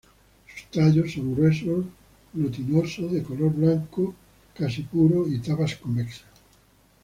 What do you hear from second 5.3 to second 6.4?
tapas convexas.